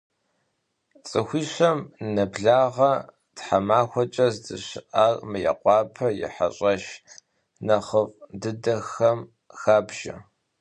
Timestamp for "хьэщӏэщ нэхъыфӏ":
6.33-8.15